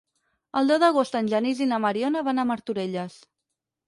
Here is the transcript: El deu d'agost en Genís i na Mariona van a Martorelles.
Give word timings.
El 0.59 0.69
deu 0.69 0.77
d'agost 0.83 1.17
en 1.19 1.29
Genís 1.33 1.61
i 1.65 1.67
na 1.73 1.79
Mariona 1.83 2.23
van 2.31 2.41
a 2.41 2.47
Martorelles. 2.53 3.19